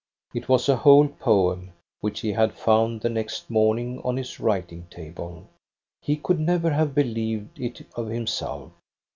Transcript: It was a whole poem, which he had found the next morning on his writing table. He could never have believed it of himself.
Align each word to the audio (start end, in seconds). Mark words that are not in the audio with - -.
It 0.33 0.49
was 0.49 0.67
a 0.67 0.77
whole 0.77 1.07
poem, 1.07 1.73
which 1.99 2.21
he 2.21 2.31
had 2.33 2.55
found 2.55 3.01
the 3.01 3.07
next 3.09 3.51
morning 3.51 4.01
on 4.03 4.17
his 4.17 4.39
writing 4.39 4.87
table. 4.89 5.47
He 6.01 6.15
could 6.15 6.39
never 6.39 6.71
have 6.71 6.95
believed 6.95 7.59
it 7.59 7.85
of 7.95 8.07
himself. 8.07 8.71